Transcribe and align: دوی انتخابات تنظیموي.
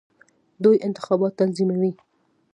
دوی 0.63 0.81
انتخابات 0.87 1.33
تنظیموي. 1.39 1.93